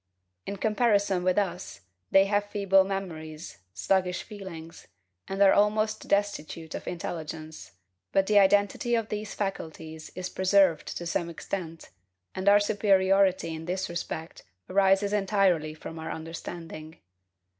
[0.47, 4.87] In comparison with us, they have feeble memories, sluggish feelings,
[5.27, 7.73] and are almost destitute of intelligence;
[8.11, 11.91] but the identity of these faculties is preserved to some extent,
[12.33, 16.97] and our superiority in this respect arises entirely from our understanding.